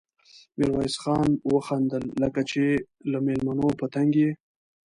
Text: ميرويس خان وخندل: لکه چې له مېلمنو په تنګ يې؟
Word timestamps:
ميرويس 0.57 0.95
خان 1.03 1.29
وخندل: 1.51 2.03
لکه 2.21 2.41
چې 2.51 2.63
له 3.11 3.17
مېلمنو 3.25 3.67
په 3.79 3.85
تنګ 3.93 4.11
يې؟ 4.21 4.31